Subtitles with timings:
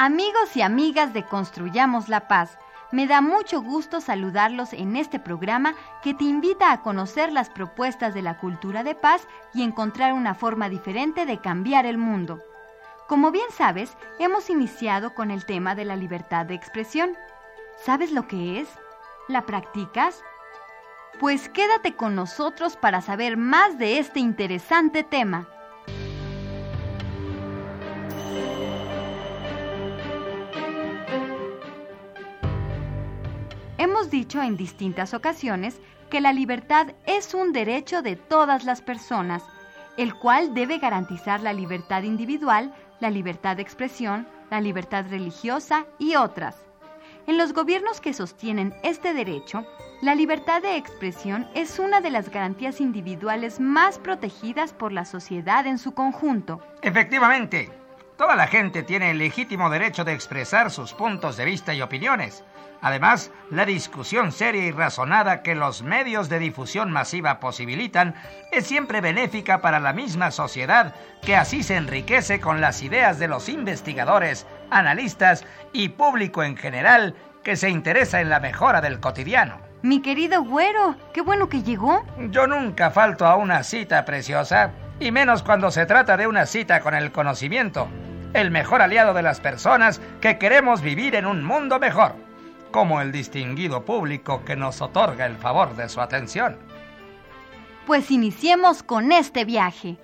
[0.00, 2.56] Amigos y amigas de Construyamos la Paz,
[2.92, 5.74] me da mucho gusto saludarlos en este programa
[6.04, 10.36] que te invita a conocer las propuestas de la cultura de paz y encontrar una
[10.36, 12.40] forma diferente de cambiar el mundo.
[13.08, 17.16] Como bien sabes, hemos iniciado con el tema de la libertad de expresión.
[17.84, 18.68] ¿Sabes lo que es?
[19.26, 20.22] ¿La practicas?
[21.18, 25.48] Pues quédate con nosotros para saber más de este interesante tema.
[33.98, 39.42] Hemos dicho en distintas ocasiones que la libertad es un derecho de todas las personas,
[39.96, 46.14] el cual debe garantizar la libertad individual, la libertad de expresión, la libertad religiosa y
[46.14, 46.62] otras.
[47.26, 49.66] En los gobiernos que sostienen este derecho,
[50.00, 55.66] la libertad de expresión es una de las garantías individuales más protegidas por la sociedad
[55.66, 56.62] en su conjunto.
[56.82, 57.68] Efectivamente,
[58.18, 62.44] toda la gente tiene el legítimo derecho de expresar sus puntos de vista y opiniones
[62.80, 68.14] Además, la discusión seria y razonada que los medios de difusión masiva posibilitan
[68.52, 73.26] es siempre benéfica para la misma sociedad que así se enriquece con las ideas de
[73.26, 79.58] los investigadores, analistas y público en general que se interesa en la mejora del cotidiano.
[79.82, 82.04] Mi querido güero, qué bueno que llegó.
[82.30, 86.80] Yo nunca falto a una cita preciosa, y menos cuando se trata de una cita
[86.80, 87.88] con el conocimiento,
[88.34, 92.14] el mejor aliado de las personas que queremos vivir en un mundo mejor
[92.70, 96.56] como el distinguido público que nos otorga el favor de su atención.
[97.86, 99.96] Pues iniciemos con este viaje.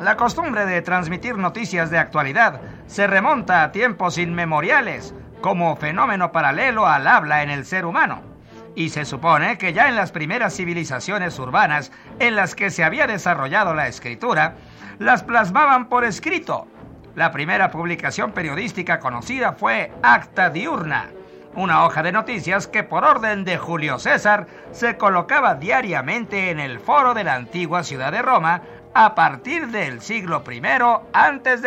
[0.00, 6.86] La costumbre de transmitir noticias de actualidad se remonta a tiempos inmemoriales como fenómeno paralelo
[6.86, 8.22] al habla en el ser humano
[8.78, 11.90] y se supone que ya en las primeras civilizaciones urbanas
[12.20, 14.54] en las que se había desarrollado la escritura,
[15.00, 16.68] las plasmaban por escrito.
[17.16, 21.10] La primera publicación periodística conocida fue Acta Diurna,
[21.56, 26.78] una hoja de noticias que por orden de Julio César se colocaba diariamente en el
[26.78, 28.62] foro de la antigua ciudad de Roma
[28.94, 30.62] a partir del siglo I
[31.12, 31.62] antes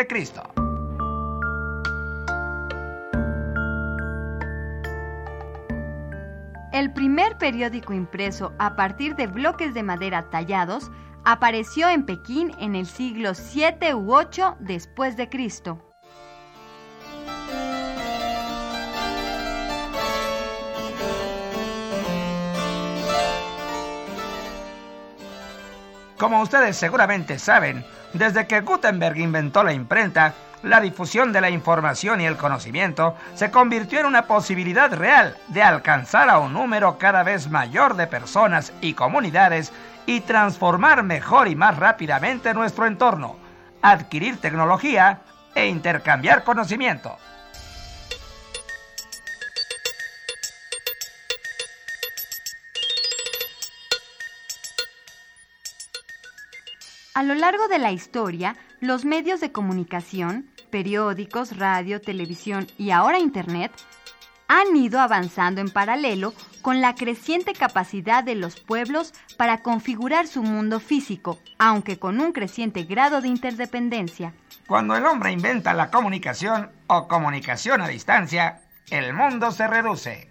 [6.81, 10.89] El primer periódico impreso a partir de bloques de madera tallados
[11.23, 15.90] apareció en Pekín en el siglo 7 u 8 después de Cristo.
[26.21, 27.83] Como ustedes seguramente saben,
[28.13, 33.49] desde que Gutenberg inventó la imprenta, la difusión de la información y el conocimiento se
[33.49, 38.71] convirtió en una posibilidad real de alcanzar a un número cada vez mayor de personas
[38.81, 39.73] y comunidades
[40.05, 43.37] y transformar mejor y más rápidamente nuestro entorno,
[43.81, 45.21] adquirir tecnología
[45.55, 47.17] e intercambiar conocimiento.
[57.21, 63.19] A lo largo de la historia, los medios de comunicación, periódicos, radio, televisión y ahora
[63.19, 63.71] Internet,
[64.47, 66.33] han ido avanzando en paralelo
[66.63, 72.31] con la creciente capacidad de los pueblos para configurar su mundo físico, aunque con un
[72.31, 74.33] creciente grado de interdependencia.
[74.65, 80.27] Cuando el hombre inventa la comunicación o comunicación a distancia, el mundo se reduce.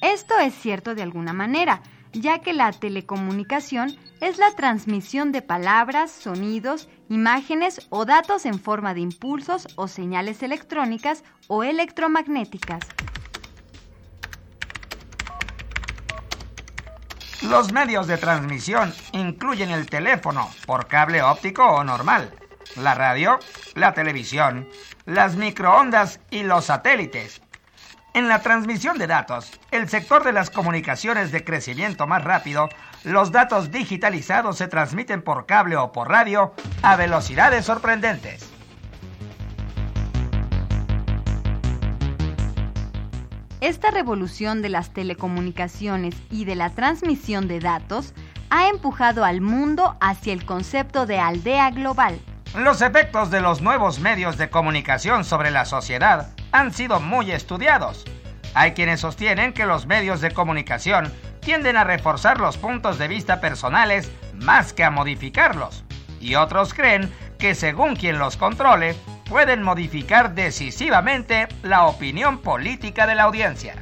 [0.00, 6.10] Esto es cierto de alguna manera, ya que la telecomunicación es la transmisión de palabras,
[6.10, 12.80] sonidos, imágenes o datos en forma de impulsos o señales electrónicas o electromagnéticas.
[17.42, 22.32] Los medios de transmisión incluyen el teléfono por cable óptico o normal,
[22.76, 23.40] la radio,
[23.74, 24.68] la televisión,
[25.06, 27.42] las microondas y los satélites,
[28.14, 32.68] en la transmisión de datos, el sector de las comunicaciones de crecimiento más rápido,
[33.04, 38.48] los datos digitalizados se transmiten por cable o por radio a velocidades sorprendentes.
[43.62, 48.12] Esta revolución de las telecomunicaciones y de la transmisión de datos
[48.50, 52.20] ha empujado al mundo hacia el concepto de aldea global.
[52.54, 58.04] Los efectos de los nuevos medios de comunicación sobre la sociedad han sido muy estudiados.
[58.54, 63.40] Hay quienes sostienen que los medios de comunicación tienden a reforzar los puntos de vista
[63.40, 65.84] personales más que a modificarlos.
[66.20, 68.94] Y otros creen que según quien los controle,
[69.28, 73.74] pueden modificar decisivamente la opinión política de la audiencia.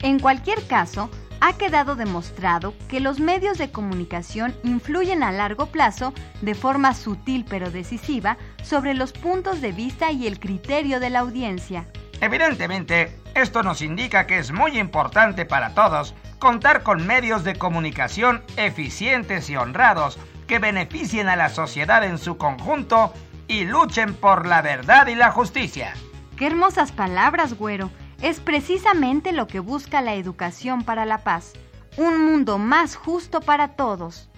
[0.00, 1.10] En cualquier caso,
[1.40, 7.44] ha quedado demostrado que los medios de comunicación influyen a largo plazo de forma sutil
[7.48, 11.88] pero decisiva sobre los puntos de vista y el criterio de la audiencia.
[12.22, 18.44] Evidentemente, esto nos indica que es muy importante para todos contar con medios de comunicación
[18.56, 23.12] eficientes y honrados que beneficien a la sociedad en su conjunto
[23.48, 25.94] y luchen por la verdad y la justicia.
[26.36, 27.90] Qué hermosas palabras, güero
[28.22, 31.54] es precisamente lo que busca la educación para la paz,
[31.96, 34.30] un mundo más justo para todos.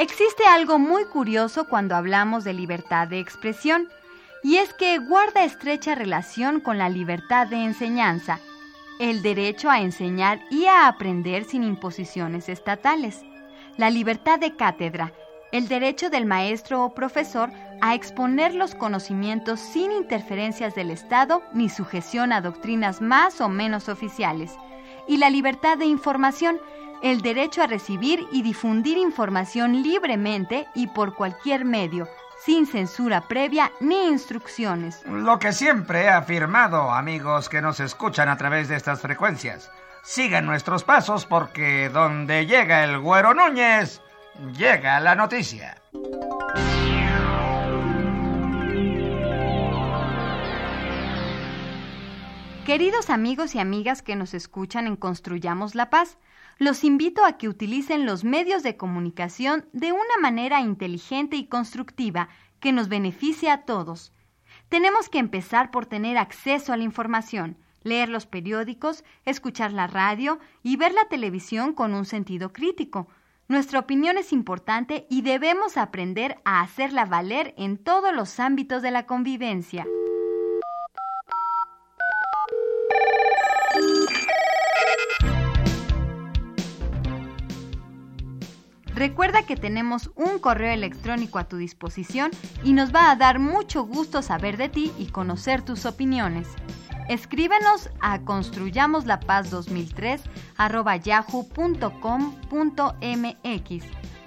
[0.00, 3.90] Existe algo muy curioso cuando hablamos de libertad de expresión,
[4.42, 8.40] y es que guarda estrecha relación con la libertad de enseñanza,
[8.98, 13.20] el derecho a enseñar y a aprender sin imposiciones estatales,
[13.76, 15.12] la libertad de cátedra,
[15.52, 17.50] el derecho del maestro o profesor
[17.82, 23.90] a exponer los conocimientos sin interferencias del Estado ni sujeción a doctrinas más o menos
[23.90, 24.50] oficiales,
[25.06, 26.58] y la libertad de información,
[27.02, 32.08] el derecho a recibir y difundir información libremente y por cualquier medio,
[32.44, 35.02] sin censura previa ni instrucciones.
[35.06, 39.70] Lo que siempre he afirmado, amigos que nos escuchan a través de estas frecuencias.
[40.02, 44.00] Sigan nuestros pasos porque donde llega el güero Núñez,
[44.56, 45.76] llega la noticia.
[52.64, 56.18] Queridos amigos y amigas que nos escuchan en Construyamos la Paz,
[56.58, 62.28] los invito a que utilicen los medios de comunicación de una manera inteligente y constructiva
[62.60, 64.12] que nos beneficie a todos.
[64.68, 70.38] Tenemos que empezar por tener acceso a la información, leer los periódicos, escuchar la radio
[70.62, 73.08] y ver la televisión con un sentido crítico,
[73.50, 78.92] nuestra opinión es importante y debemos aprender a hacerla valer en todos los ámbitos de
[78.92, 79.88] la convivencia.
[89.00, 92.30] Recuerda que tenemos un correo electrónico a tu disposición
[92.62, 96.48] y nos va a dar mucho gusto saber de ti y conocer tus opiniones.
[97.08, 100.20] Escríbenos a construyamoslapaz2003
[100.58, 103.84] arroba yahoo.com.mx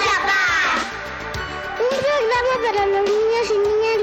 [0.07, 0.87] la Paz.
[1.81, 3.99] Un programa para los niños y niñas